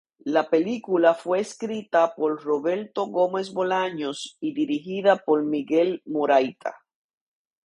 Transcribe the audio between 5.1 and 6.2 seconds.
por Miguel